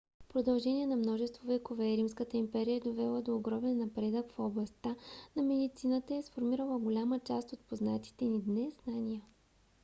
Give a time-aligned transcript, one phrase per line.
[0.23, 4.95] в продължение на множество векове римската империя е довела до огромен напредък в областта
[5.35, 9.21] на медицината и е сформирала голяма част от познатите ни днес знания